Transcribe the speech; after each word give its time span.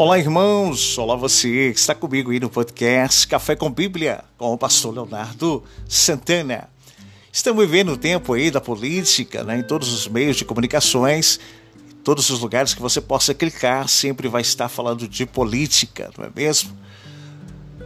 Olá, 0.00 0.16
irmãos! 0.16 0.96
Olá, 0.96 1.16
você 1.16 1.72
que 1.72 1.80
está 1.80 1.92
comigo 1.92 2.30
aí 2.30 2.38
no 2.38 2.48
podcast 2.48 3.26
Café 3.26 3.56
com 3.56 3.68
Bíblia, 3.68 4.22
com 4.36 4.52
o 4.52 4.56
pastor 4.56 4.94
Leonardo 4.94 5.64
Santana. 5.88 6.70
Estamos 7.32 7.66
vivendo 7.66 7.88
o 7.90 7.96
tempo 7.96 8.32
aí 8.32 8.48
da 8.48 8.60
política, 8.60 9.42
né, 9.42 9.58
em 9.58 9.64
todos 9.64 9.92
os 9.92 10.06
meios 10.06 10.36
de 10.36 10.44
comunicações, 10.44 11.40
todos 12.04 12.30
os 12.30 12.38
lugares 12.38 12.74
que 12.74 12.80
você 12.80 13.00
possa 13.00 13.34
clicar, 13.34 13.88
sempre 13.88 14.28
vai 14.28 14.40
estar 14.40 14.68
falando 14.68 15.08
de 15.08 15.26
política, 15.26 16.12
não 16.16 16.26
é 16.26 16.30
mesmo? 16.32 16.78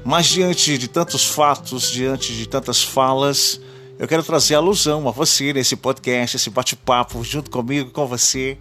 Mas 0.05 0.27
diante 0.27 0.77
de 0.77 0.89
tantos 0.89 1.25
fatos, 1.25 1.91
diante 1.91 2.37
de 2.37 2.47
tantas 2.47 2.83
falas, 2.83 3.59
eu 3.99 4.07
quero 4.07 4.23
trazer 4.23 4.55
alusão 4.55 5.09
a 5.09 5.11
você 5.11 5.51
nesse 5.55 5.77
podcast, 5.77 6.37
esse 6.37 6.51
bate-papo 6.51 7.25
junto 7.25 7.51
comigo, 7.51 7.91
com 7.91 8.07
você, 8.07 8.59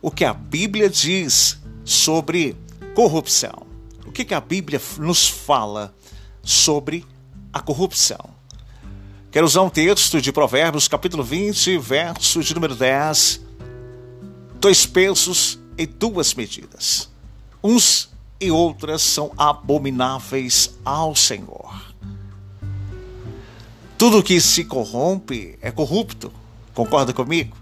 o 0.00 0.08
que 0.08 0.24
a 0.24 0.32
Bíblia 0.32 0.88
diz 0.88 1.58
sobre 1.84 2.56
corrupção. 2.94 3.66
O 4.06 4.12
que, 4.12 4.24
que 4.24 4.34
a 4.34 4.40
Bíblia 4.40 4.80
nos 4.98 5.28
fala 5.28 5.94
sobre 6.42 7.06
a 7.52 7.60
corrupção? 7.60 8.30
Quero 9.30 9.46
usar 9.46 9.62
um 9.62 9.70
texto 9.70 10.20
de 10.20 10.30
Provérbios, 10.30 10.88
capítulo 10.88 11.24
20, 11.24 11.78
verso 11.78 12.42
de 12.42 12.54
número 12.54 12.74
10. 12.74 13.40
Dois 14.60 14.84
pesos 14.84 15.58
e 15.78 15.86
duas 15.86 16.34
medidas. 16.34 17.10
Uns 17.64 18.10
e 18.38 18.50
outras 18.50 19.00
são 19.00 19.32
abomináveis 19.38 20.74
ao 20.84 21.16
Senhor. 21.16 21.94
Tudo 23.96 24.22
que 24.22 24.40
se 24.40 24.64
corrompe 24.64 25.56
é 25.62 25.70
corrupto. 25.70 26.30
Concorda 26.74 27.12
comigo? 27.12 27.56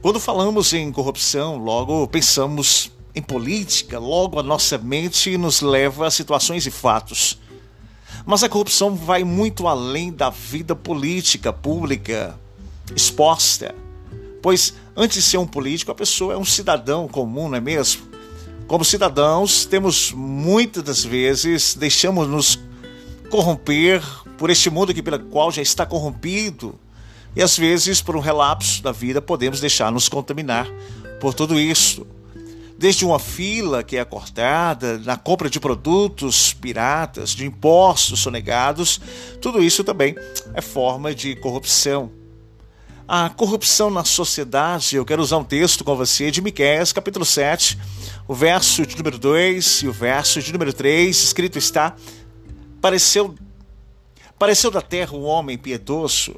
Quando 0.00 0.18
falamos 0.18 0.72
em 0.72 0.90
corrupção, 0.90 1.58
logo 1.58 2.08
pensamos 2.08 2.90
em 3.18 3.22
política, 3.22 3.98
logo 3.98 4.38
a 4.38 4.42
nossa 4.42 4.78
mente 4.78 5.36
nos 5.36 5.60
leva 5.60 6.06
a 6.06 6.10
situações 6.10 6.66
e 6.66 6.70
fatos. 6.70 7.38
Mas 8.24 8.42
a 8.42 8.48
corrupção 8.48 8.94
vai 8.94 9.24
muito 9.24 9.66
além 9.66 10.12
da 10.12 10.30
vida 10.30 10.74
política 10.74 11.52
pública 11.52 12.38
exposta. 12.94 13.74
Pois 14.40 14.74
antes 14.96 15.16
de 15.16 15.22
ser 15.22 15.38
um 15.38 15.46
político, 15.46 15.90
a 15.90 15.94
pessoa 15.94 16.34
é 16.34 16.36
um 16.36 16.44
cidadão 16.44 17.08
comum, 17.08 17.48
não 17.48 17.56
é 17.56 17.60
mesmo? 17.60 18.06
Como 18.66 18.84
cidadãos, 18.84 19.64
temos 19.64 20.12
muitas 20.12 20.82
das 20.82 21.04
vezes 21.04 21.74
deixamos 21.74 22.28
nos 22.28 22.58
corromper 23.30 24.02
por 24.36 24.48
este 24.48 24.70
mundo 24.70 24.94
que 24.94 25.02
pela 25.02 25.18
qual 25.18 25.50
já 25.50 25.62
está 25.62 25.84
corrompido. 25.84 26.78
E 27.34 27.42
às 27.42 27.58
vezes, 27.58 28.00
por 28.00 28.16
um 28.16 28.20
relapso 28.20 28.82
da 28.82 28.92
vida, 28.92 29.20
podemos 29.20 29.60
deixar 29.60 29.90
nos 29.90 30.08
contaminar 30.08 30.66
por 31.20 31.34
tudo 31.34 31.58
isso 31.58 32.06
desde 32.78 33.04
uma 33.04 33.18
fila 33.18 33.82
que 33.82 33.96
é 33.96 34.04
cortada, 34.04 34.98
na 34.98 35.16
compra 35.16 35.50
de 35.50 35.58
produtos 35.58 36.54
piratas, 36.54 37.30
de 37.30 37.44
impostos 37.44 38.20
sonegados, 38.20 39.00
tudo 39.40 39.60
isso 39.60 39.82
também 39.82 40.14
é 40.54 40.62
forma 40.62 41.12
de 41.12 41.34
corrupção. 41.34 42.12
A 43.06 43.28
corrupção 43.30 43.90
na 43.90 44.04
sociedade, 44.04 44.94
eu 44.94 45.04
quero 45.04 45.20
usar 45.20 45.38
um 45.38 45.44
texto 45.44 45.82
com 45.82 45.96
você 45.96 46.30
de 46.30 46.40
Miqueias, 46.40 46.92
capítulo 46.92 47.24
7, 47.24 47.76
o 48.28 48.34
verso 48.34 48.86
de 48.86 48.96
número 48.96 49.18
2 49.18 49.82
e 49.82 49.88
o 49.88 49.92
verso 49.92 50.40
de 50.40 50.52
número 50.52 50.72
3, 50.72 51.16
escrito 51.16 51.58
está: 51.58 51.96
Pareceu 52.80 53.34
pareceu 54.38 54.70
da 54.70 54.80
terra 54.80 55.16
um 55.16 55.24
homem 55.24 55.58
piedoso, 55.58 56.36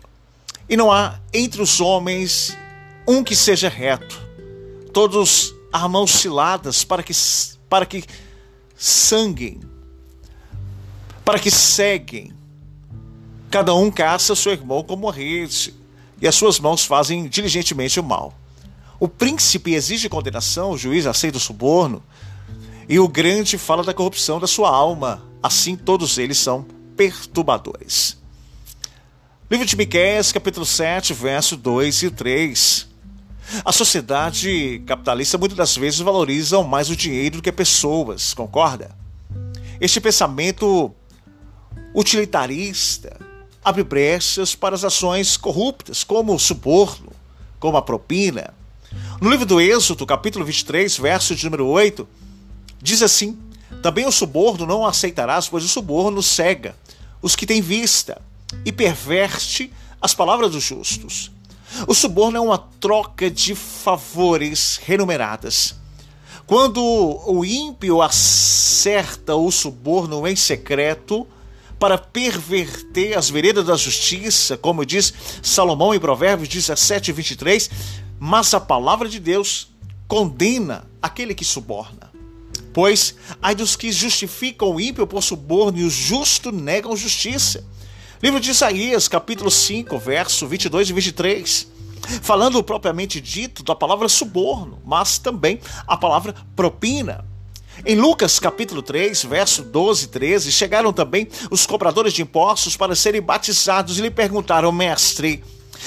e 0.66 0.74
não 0.74 0.90
há 0.90 1.20
entre 1.34 1.60
os 1.60 1.82
homens 1.82 2.56
um 3.06 3.22
que 3.22 3.36
seja 3.36 3.68
reto. 3.68 4.18
Todos 4.92 5.54
a 5.72 5.88
mãos 5.88 6.10
ciladas 6.10 6.84
para 6.84 7.02
que, 7.02 7.12
para 7.68 7.86
que 7.86 8.04
sanguem, 8.76 9.60
para 11.24 11.38
que 11.38 11.50
seguem. 11.50 12.32
Cada 13.50 13.74
um 13.74 13.90
caça 13.90 14.34
seu 14.36 14.52
irmão 14.52 14.82
como 14.82 15.08
a 15.08 15.12
rede, 15.12 15.74
e 16.20 16.28
as 16.28 16.34
suas 16.34 16.60
mãos 16.60 16.84
fazem 16.84 17.28
diligentemente 17.28 17.98
o 17.98 18.04
mal. 18.04 18.34
O 18.98 19.08
príncipe 19.08 19.74
exige 19.74 20.08
condenação, 20.08 20.72
o 20.72 20.78
juiz 20.78 21.06
aceita 21.06 21.38
o 21.38 21.40
suborno, 21.40 22.02
e 22.88 22.98
o 22.98 23.08
grande 23.08 23.56
fala 23.56 23.82
da 23.82 23.94
corrupção 23.94 24.38
da 24.38 24.46
sua 24.46 24.68
alma. 24.68 25.22
Assim 25.42 25.74
todos 25.76 26.18
eles 26.18 26.38
são 26.38 26.66
perturbadores. 26.96 28.18
Livro 29.50 29.66
de 29.66 29.76
Miqueias, 29.76 30.30
capítulo 30.30 30.66
7, 30.66 31.14
verso 31.14 31.56
2 31.56 32.02
e 32.02 32.10
3. 32.10 32.89
A 33.64 33.72
sociedade 33.72 34.82
capitalista 34.86 35.38
muitas 35.38 35.56
das 35.56 35.76
vezes 35.76 36.00
valoriza 36.00 36.62
mais 36.62 36.88
o 36.90 36.96
dinheiro 36.96 37.36
do 37.36 37.42
que 37.42 37.50
pessoas, 37.50 38.32
concorda? 38.32 38.94
Este 39.80 40.00
pensamento 40.00 40.94
utilitarista 41.94 43.16
abre 43.64 43.82
brechas 43.82 44.54
para 44.54 44.74
as 44.74 44.84
ações 44.84 45.36
corruptas, 45.36 46.04
como 46.04 46.34
o 46.34 46.38
suborno, 46.38 47.12
como 47.58 47.76
a 47.76 47.82
propina. 47.82 48.54
No 49.20 49.30
livro 49.30 49.46
do 49.46 49.60
Êxodo, 49.60 50.06
capítulo 50.06 50.44
23, 50.44 50.96
verso 50.98 51.34
de 51.34 51.44
número 51.44 51.66
8, 51.66 52.08
diz 52.80 53.02
assim: 53.02 53.38
Também 53.82 54.06
o 54.06 54.12
suborno 54.12 54.66
não 54.66 54.86
aceitarás, 54.86 55.48
pois 55.48 55.64
o 55.64 55.68
suborno 55.68 56.22
cega 56.22 56.74
os 57.22 57.36
que 57.36 57.46
têm 57.46 57.60
vista 57.60 58.20
e 58.64 58.72
perverte 58.72 59.72
as 60.00 60.14
palavras 60.14 60.50
dos 60.50 60.62
justos. 60.62 61.30
O 61.86 61.94
suborno 61.94 62.36
é 62.36 62.40
uma 62.40 62.58
troca 62.58 63.30
de 63.30 63.54
favores 63.54 64.80
renumeradas. 64.84 65.74
Quando 66.46 66.82
o 66.82 67.44
ímpio 67.44 68.02
acerta 68.02 69.36
o 69.36 69.50
suborno 69.50 70.26
em 70.26 70.34
secreto 70.34 71.26
para 71.78 71.96
perverter 71.96 73.16
as 73.16 73.30
veredas 73.30 73.64
da 73.64 73.76
justiça, 73.76 74.56
como 74.56 74.84
diz 74.84 75.14
Salomão 75.42 75.94
em 75.94 76.00
Provérbios 76.00 76.48
17, 76.48 77.12
23, 77.12 77.70
mas 78.18 78.52
a 78.52 78.60
palavra 78.60 79.08
de 79.08 79.18
Deus 79.18 79.70
condena 80.08 80.84
aquele 81.00 81.34
que 81.34 81.44
suborna. 81.44 82.10
Pois 82.72 83.14
ai 83.40 83.54
dos 83.54 83.76
que 83.76 83.90
justificam 83.90 84.74
o 84.74 84.80
ímpio 84.80 85.06
por 85.06 85.22
suborno 85.22 85.78
e 85.78 85.84
o 85.84 85.90
justo 85.90 86.52
negam 86.52 86.96
justiça. 86.96 87.64
Livro 88.22 88.38
de 88.38 88.50
Isaías, 88.50 89.08
capítulo 89.08 89.50
5, 89.50 89.98
verso 89.98 90.46
22 90.46 90.90
e 90.90 90.92
23. 90.92 91.66
Falando 92.20 92.62
propriamente 92.62 93.18
dito 93.18 93.62
da 93.62 93.74
palavra 93.74 94.10
suborno, 94.10 94.78
mas 94.84 95.16
também 95.16 95.58
a 95.86 95.96
palavra 95.96 96.34
propina. 96.54 97.24
Em 97.86 97.96
Lucas 97.96 98.38
capítulo 98.38 98.82
3, 98.82 99.24
verso 99.24 99.62
12 99.62 100.04
e 100.04 100.08
13, 100.08 100.52
chegaram 100.52 100.92
também 100.92 101.28
os 101.50 101.64
cobradores 101.64 102.12
de 102.12 102.20
impostos 102.20 102.76
para 102.76 102.94
serem 102.94 103.22
batizados 103.22 103.98
e 103.98 104.02
lhe 104.02 104.10
perguntaram, 104.10 104.70
mestre, 104.70 105.42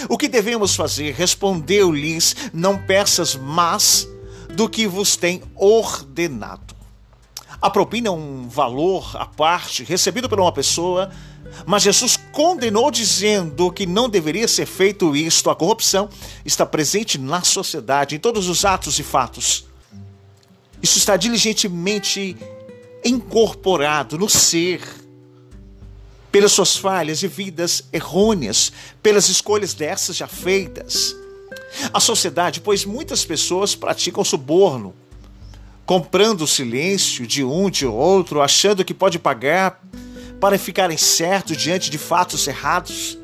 o 0.09 0.17
que 0.17 0.27
devemos 0.27 0.75
fazer? 0.75 1.13
Respondeu-lhes, 1.13 2.35
não 2.51 2.79
peças 2.79 3.35
mais 3.35 4.07
do 4.55 4.67
que 4.67 4.87
vos 4.87 5.15
tem 5.15 5.43
ordenado. 5.55 6.73
A 7.61 7.69
propina 7.69 8.07
é 8.07 8.11
um 8.11 8.49
valor 8.49 9.15
à 9.15 9.25
parte 9.27 9.83
recebido 9.83 10.27
por 10.27 10.39
uma 10.39 10.51
pessoa 10.51 11.11
mas 11.65 11.83
Jesus 11.83 12.17
condenou 12.31 12.91
dizendo 12.91 13.71
que 13.71 13.85
não 13.85 14.09
deveria 14.09 14.47
ser 14.47 14.65
feito 14.65 15.15
isto. 15.15 15.49
A 15.49 15.55
corrupção 15.55 16.09
está 16.45 16.65
presente 16.65 17.17
na 17.17 17.41
sociedade, 17.43 18.15
em 18.15 18.19
todos 18.19 18.49
os 18.49 18.65
atos 18.65 18.99
e 18.99 19.03
fatos. 19.03 19.65
Isso 20.81 20.97
está 20.97 21.15
diligentemente 21.15 22.35
incorporado 23.05 24.17
no 24.17 24.29
ser, 24.29 24.81
pelas 26.31 26.51
suas 26.51 26.75
falhas 26.75 27.21
e 27.21 27.27
vidas 27.27 27.83
errôneas, 27.93 28.71
pelas 29.01 29.29
escolhas 29.29 29.73
dessas 29.73 30.17
já 30.17 30.27
feitas. 30.27 31.15
A 31.93 31.99
sociedade, 31.99 32.59
pois 32.59 32.85
muitas 32.85 33.23
pessoas 33.23 33.75
praticam 33.75 34.23
suborno, 34.23 34.93
comprando 35.85 36.41
o 36.41 36.47
silêncio 36.47 37.25
de 37.27 37.43
um 37.43 37.69
de 37.69 37.85
outro, 37.85 38.41
achando 38.41 38.83
que 38.83 38.93
pode 38.93 39.19
pagar 39.19 39.81
para 40.43 40.59
ficarem 40.59 40.97
certos 40.97 41.55
diante 41.55 41.89
de 41.89 41.97
fatos 41.97 42.45
errados. 42.45 43.17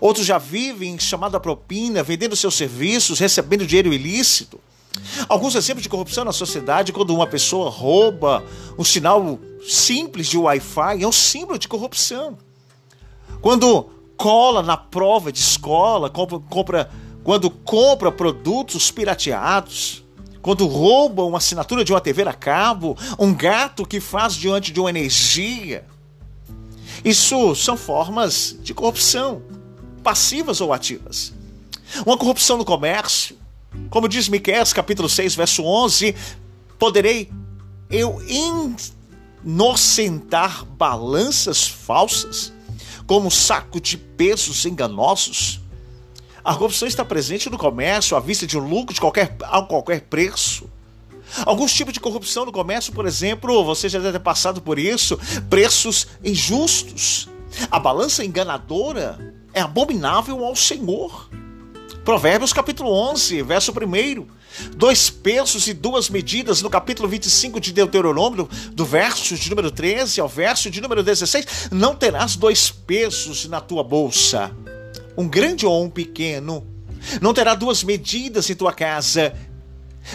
Outros 0.00 0.24
já 0.24 0.38
vivem 0.38 0.96
chamada 1.00 1.40
propina, 1.40 2.00
vendendo 2.00 2.36
seus 2.36 2.54
serviços, 2.54 3.18
recebendo 3.18 3.66
dinheiro 3.66 3.92
ilícito. 3.92 4.60
Alguns 5.28 5.56
exemplos 5.56 5.82
de 5.82 5.88
corrupção 5.88 6.24
na 6.24 6.30
sociedade, 6.30 6.92
quando 6.92 7.12
uma 7.12 7.26
pessoa 7.26 7.68
rouba 7.68 8.44
um 8.78 8.84
sinal 8.84 9.36
simples 9.66 10.28
de 10.28 10.38
Wi-Fi, 10.38 11.02
é 11.02 11.08
um 11.08 11.10
símbolo 11.10 11.58
de 11.58 11.66
corrupção. 11.66 12.38
Quando 13.40 13.90
cola 14.16 14.62
na 14.62 14.76
prova 14.76 15.32
de 15.32 15.40
escola, 15.40 16.08
compra, 16.08 16.38
compra 16.38 16.90
quando 17.24 17.50
compra 17.50 18.12
produtos 18.12 18.92
pirateados, 18.92 20.04
quando 20.40 20.68
rouba 20.68 21.24
uma 21.24 21.38
assinatura 21.38 21.84
de 21.84 21.92
uma 21.92 22.00
TV 22.00 22.22
a 22.22 22.32
cabo, 22.32 22.96
um 23.18 23.34
gato 23.34 23.84
que 23.84 23.98
faz 23.98 24.34
diante 24.34 24.70
de 24.70 24.78
uma 24.78 24.90
energia, 24.90 25.84
isso 27.04 27.54
são 27.54 27.76
formas 27.76 28.56
de 28.62 28.74
corrupção, 28.74 29.42
passivas 30.02 30.60
ou 30.60 30.72
ativas. 30.72 31.32
Uma 32.06 32.16
corrupção 32.16 32.56
no 32.56 32.64
comércio, 32.64 33.36
como 33.88 34.08
diz 34.08 34.28
Miqueias 34.28 34.72
capítulo 34.72 35.08
6, 35.08 35.34
verso 35.34 35.64
11, 35.64 36.14
poderei 36.78 37.30
eu 37.90 38.20
inocentar 39.44 40.64
balanças 40.64 41.66
falsas 41.66 42.52
como 43.06 43.30
saco 43.30 43.80
de 43.80 43.96
pesos 43.98 44.64
enganosos? 44.64 45.60
A 46.44 46.54
corrupção 46.54 46.86
está 46.86 47.04
presente 47.04 47.50
no 47.50 47.58
comércio 47.58 48.16
à 48.16 48.20
vista 48.20 48.46
de 48.46 48.56
um 48.56 48.66
lucro 48.66 48.94
de 48.94 49.00
qualquer, 49.00 49.36
a 49.42 49.60
qualquer 49.62 50.02
preço. 50.02 50.70
Alguns 51.44 51.72
tipos 51.72 51.92
de 51.92 52.00
corrupção 52.00 52.44
no 52.44 52.52
comércio, 52.52 52.92
por 52.92 53.06
exemplo, 53.06 53.64
você 53.64 53.88
já 53.88 53.98
deve 53.98 54.12
ter 54.12 54.24
passado 54.24 54.60
por 54.60 54.78
isso, 54.78 55.18
preços 55.48 56.06
injustos. 56.24 57.28
A 57.70 57.78
balança 57.78 58.24
enganadora 58.24 59.34
é 59.52 59.60
abominável 59.60 60.44
ao 60.44 60.54
Senhor. 60.54 61.28
Provérbios 62.04 62.52
capítulo 62.52 62.90
11, 62.90 63.42
verso 63.42 63.72
1. 63.72 64.26
Dois 64.74 65.10
pesos 65.10 65.68
e 65.68 65.74
duas 65.74 66.10
medidas 66.10 66.60
no 66.60 66.70
capítulo 66.70 67.08
25 67.08 67.60
de 67.60 67.72
Deuteronômio, 67.72 68.48
do 68.72 68.84
verso 68.84 69.36
de 69.36 69.48
número 69.48 69.70
13 69.70 70.20
ao 70.20 70.28
verso 70.28 70.70
de 70.70 70.80
número 70.80 71.02
16. 71.02 71.68
Não 71.70 71.94
terás 71.94 72.36
dois 72.36 72.70
pesos 72.70 73.46
na 73.46 73.60
tua 73.60 73.84
bolsa, 73.84 74.50
um 75.16 75.28
grande 75.28 75.66
ou 75.66 75.84
um 75.84 75.90
pequeno. 75.90 76.66
Não 77.20 77.32
terá 77.32 77.54
duas 77.54 77.82
medidas 77.82 78.50
em 78.50 78.54
tua 78.54 78.72
casa. 78.72 79.32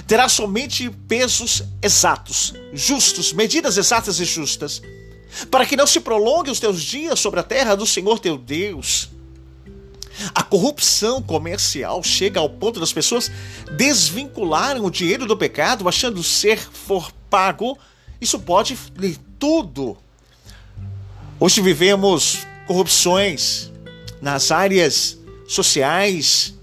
Terá 0.08 0.28
somente 0.28 0.90
pesos 1.08 1.64
exatos, 1.82 2.54
justos, 2.74 3.32
medidas 3.34 3.78
exatas 3.78 4.20
e 4.20 4.26
justas, 4.26 4.82
para 5.50 5.66
que 5.66 5.76
não 5.76 5.88
se 5.88 6.00
prolongue 6.00 6.52
os 6.52 6.60
teus 6.60 6.82
dias 6.82 7.20
sobre 7.20 7.40
a 7.40 7.44
terra 7.44 7.76
do 7.76 7.86
Senhor 7.86 8.20
teu 8.20 8.38
Deus. 8.38 9.10
A 10.34 10.44
corrupção 10.44 11.22
comercial 11.22 12.02
chega 12.02 12.40
ao 12.40 12.50
ponto 12.50 12.80
das 12.80 12.94
pessoas 12.94 13.30
desvincularem 13.76 14.82
o 14.82 14.90
dinheiro 14.90 15.26
do 15.26 15.36
pecado, 15.36 15.88
achando 15.88 16.24
ser 16.24 16.58
for 16.58 17.12
pago. 17.30 17.78
Isso 18.20 18.40
pode 18.40 18.78
ler 18.98 19.18
tudo. 19.38 19.98
Hoje 21.40 21.62
vivemos 21.62 22.48
corrupções 22.66 23.72
nas 24.22 24.52
áreas 24.52 25.18
sociais, 25.48 26.54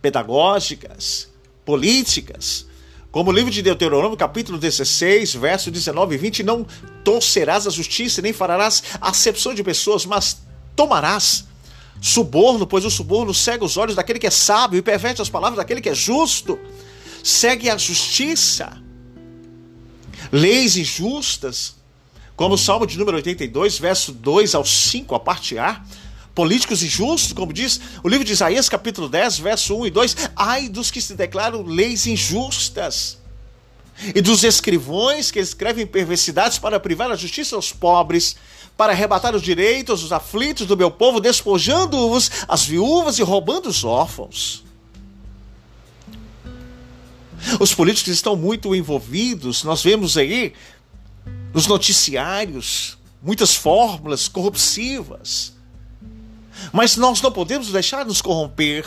pedagógicas, 0.00 1.28
políticas. 1.64 2.66
Como 3.10 3.30
o 3.30 3.32
livro 3.32 3.50
de 3.50 3.62
Deuteronômio, 3.62 4.16
capítulo 4.16 4.58
16, 4.58 5.34
verso 5.34 5.70
19 5.70 6.14
e 6.14 6.18
20, 6.18 6.42
não 6.42 6.66
torcerás 7.04 7.66
a 7.66 7.70
justiça, 7.70 8.20
nem 8.20 8.32
farás 8.32 8.82
acepção 9.00 9.54
de 9.54 9.62
pessoas, 9.62 10.04
mas 10.04 10.38
tomarás 10.74 11.44
suborno, 12.00 12.66
pois 12.66 12.84
o 12.84 12.90
suborno 12.90 13.32
cega 13.32 13.64
os 13.64 13.76
olhos 13.76 13.94
daquele 13.94 14.18
que 14.18 14.26
é 14.26 14.30
sábio 14.30 14.78
e 14.78 14.82
perverte 14.82 15.22
as 15.22 15.28
palavras 15.28 15.56
daquele 15.56 15.80
que 15.80 15.88
é 15.88 15.94
justo. 15.94 16.58
Segue 17.22 17.70
a 17.70 17.78
justiça. 17.78 18.82
Leis 20.32 20.76
injustas, 20.76 21.76
como 22.36 22.56
o 22.56 22.58
Salmo 22.58 22.86
de 22.86 22.98
número 22.98 23.16
82, 23.18 23.78
verso 23.78 24.12
2 24.12 24.54
ao 24.54 24.64
5, 24.64 25.14
a 25.14 25.20
parte 25.20 25.56
A. 25.56 25.82
Políticos 26.34 26.82
injustos, 26.82 27.32
como 27.32 27.52
diz 27.52 27.80
o 28.02 28.08
livro 28.08 28.24
de 28.24 28.32
Isaías, 28.32 28.68
capítulo 28.68 29.08
10, 29.08 29.38
verso 29.38 29.76
1 29.76 29.86
e 29.86 29.90
2. 29.90 30.16
Ai 30.34 30.68
dos 30.68 30.90
que 30.90 31.00
se 31.00 31.14
declaram 31.14 31.62
leis 31.62 32.06
injustas 32.06 33.18
e 34.14 34.20
dos 34.20 34.42
escrivões 34.42 35.30
que 35.30 35.38
escrevem 35.38 35.86
perversidades 35.86 36.58
para 36.58 36.80
privar 36.80 37.10
a 37.12 37.16
justiça 37.16 37.54
aos 37.54 37.72
pobres, 37.72 38.36
para 38.76 38.92
arrebatar 38.92 39.36
os 39.36 39.42
direitos 39.42 40.02
dos 40.02 40.10
aflitos 40.10 40.66
do 40.66 40.76
meu 40.76 40.90
povo, 40.90 41.20
despojando-os 41.20 42.30
as 42.48 42.64
viúvas 42.64 43.18
e 43.20 43.22
roubando 43.22 43.68
os 43.68 43.84
órfãos. 43.84 44.64
Os 47.60 47.72
políticos 47.72 48.12
estão 48.12 48.34
muito 48.34 48.74
envolvidos, 48.74 49.62
nós 49.62 49.82
vemos 49.82 50.16
aí 50.16 50.52
nos 51.52 51.68
noticiários 51.68 52.98
muitas 53.22 53.54
fórmulas 53.54 54.26
corruptivas. 54.26 55.54
Mas 56.72 56.96
nós 56.96 57.20
não 57.20 57.32
podemos 57.32 57.68
deixar 57.70 58.04
nos 58.04 58.20
corromper. 58.20 58.86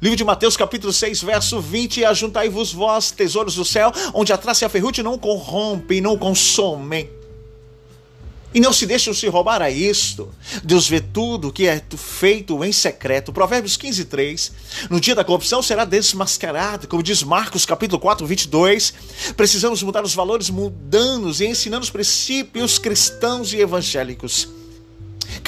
Livro 0.00 0.16
de 0.16 0.24
Mateus, 0.24 0.56
capítulo 0.56 0.92
6, 0.92 1.22
verso 1.22 1.60
20: 1.60 2.04
Ajuntai-vos 2.04 2.72
vós, 2.72 3.10
tesouros 3.10 3.54
do 3.54 3.64
céu, 3.64 3.92
onde 4.14 4.32
a 4.32 4.38
traça 4.38 4.64
e 4.64 4.66
a 4.66 4.68
ferrugem 4.68 5.04
não 5.04 5.18
corrompem, 5.18 6.00
não 6.00 6.16
consomem 6.16 7.20
e 8.52 8.60
não 8.60 8.72
se 8.72 8.86
deixam 8.86 9.14
se 9.14 9.28
roubar 9.28 9.62
a 9.62 9.70
isto. 9.70 10.28
Deus 10.64 10.88
vê 10.88 11.00
tudo 11.00 11.52
que 11.52 11.66
é 11.66 11.82
feito 11.96 12.64
em 12.64 12.72
secreto. 12.72 13.32
Provérbios 13.32 13.76
15, 13.76 14.04
3. 14.06 14.52
No 14.90 15.00
dia 15.00 15.14
da 15.14 15.24
corrupção 15.24 15.62
será 15.62 15.84
desmascarado, 15.84 16.88
como 16.88 17.02
diz 17.02 17.22
Marcos 17.22 17.64
capítulo 17.64 18.00
4, 18.00 18.26
22. 18.26 18.94
Precisamos 19.36 19.82
mudar 19.82 20.04
os 20.04 20.14
valores 20.14 20.50
mundanos 20.50 21.40
e 21.40 21.46
ensinar 21.46 21.80
os 21.80 21.90
princípios 21.90 22.78
cristãos 22.78 23.52
e 23.52 23.58
evangélicos. 23.58 24.48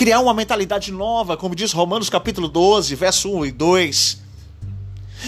Criar 0.02 0.18
uma 0.18 0.34
mentalidade 0.34 0.90
nova, 0.90 1.36
como 1.36 1.54
diz 1.54 1.70
Romanos 1.70 2.10
capítulo 2.10 2.48
12, 2.48 2.92
verso 2.96 3.32
1 3.32 3.46
e 3.46 3.52
2. 3.52 4.18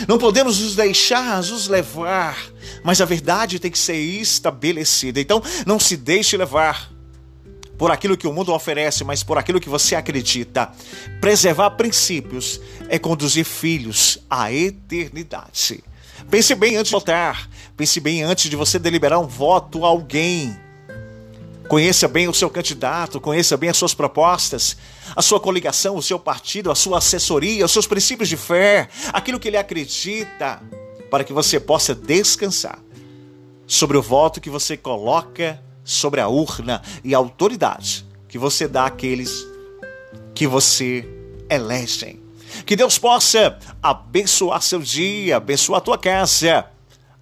Não 0.09 0.19
podemos 0.19 0.59
nos 0.59 0.75
deixar 0.75 1.37
nos 1.45 1.69
levar, 1.69 2.37
mas 2.83 3.01
a 3.01 3.05
verdade 3.05 3.61
tem 3.61 3.71
que 3.71 3.79
ser 3.79 3.95
estabelecida. 3.95 5.21
Então, 5.21 5.41
não 5.65 5.79
se 5.79 5.97
deixe 5.97 6.37
levar 6.37 6.91
por 7.79 7.93
aquilo 7.93 8.17
que 8.17 8.27
o 8.27 8.33
mundo 8.33 8.53
oferece, 8.53 9.05
mas 9.05 9.23
por 9.23 9.39
aquilo 9.39 9.61
que 9.61 9.69
você 9.69 9.95
acredita. 9.95 10.73
Preservar 11.21 11.71
princípios 11.71 12.61
é 12.89 12.99
conduzir 12.99 13.45
filhos 13.45 14.19
à 14.29 14.53
eternidade. 14.53 15.85
Pense 16.29 16.53
bem 16.57 16.75
antes 16.75 16.91
de 16.91 16.97
votar. 16.97 17.49
Pense 17.77 18.01
bem 18.01 18.25
antes 18.25 18.51
de 18.51 18.57
você 18.57 18.81
deliberar 18.81 19.21
um 19.21 19.29
voto 19.29 19.85
a 19.85 19.89
alguém. 19.89 20.64
Conheça 21.69 22.07
bem 22.07 22.29
o 22.29 22.35
seu 22.35 22.51
candidato, 22.51 23.21
conheça 23.21 23.57
bem 23.57 23.71
as 23.71 23.77
suas 23.77 23.95
propostas, 23.95 24.77
a 25.17 25.23
sua 25.23 25.41
coligação, 25.41 25.97
o 25.97 26.03
seu 26.03 26.19
partido, 26.19 26.71
a 26.71 26.75
sua 26.75 26.99
assessoria, 26.99 27.65
os 27.65 27.73
seus 27.73 27.87
princípios 27.87 28.29
de 28.29 28.37
fé, 28.37 28.89
aquilo 29.13 29.41
que 29.41 29.49
ele 29.49 29.57
acredita, 29.57 30.63
para 31.11 31.25
que 31.25 31.33
você 31.33 31.59
possa 31.59 31.95
descansar 31.95 32.79
sobre 33.67 33.97
o 33.97 34.03
voto 34.03 34.41
que 34.41 34.51
você 34.51 34.77
coloca 34.77 35.63
sobre 35.85 36.21
a 36.21 36.29
urna 36.29 36.83
e 37.03 37.15
a 37.15 37.19
autoridade 37.19 38.05
que 38.29 38.39
você 38.39 38.67
dá 38.67 38.87
àqueles 38.87 39.47
que 40.35 40.47
você 40.47 41.09
elege. 41.49 42.21
Que 42.67 42.77
Deus 42.77 42.99
possa 42.99 43.59
abençoar 43.83 44.63
seu 44.63 44.81
dia, 44.81 45.37
abençoar 45.37 45.81
tua 45.81 45.99
casa, 45.99 46.67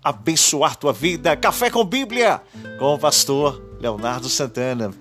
abençoar 0.03 0.77
tua 0.77 0.93
vida. 0.93 1.37
Café 1.37 1.71
com 1.71 1.85
Bíblia 1.85 2.41
com 2.79 2.95
o 2.95 2.99
pastor 2.99 3.63
Leonardo 3.83 4.29
Santana. 4.29 4.93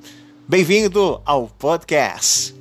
Bem-vindo 0.47 1.21
ao 1.23 1.47
podcast. 1.47 2.60